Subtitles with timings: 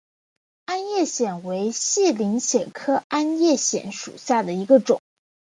[0.65, 4.99] 鞍叶藓为细鳞藓科鞍叶藓属下的一个种。